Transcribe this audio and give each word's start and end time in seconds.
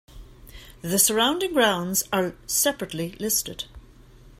The 0.81 0.97
surrounding 0.97 1.53
grounds 1.53 2.05
are 2.11 2.33
separately 2.47 3.13
listed. 3.19 3.65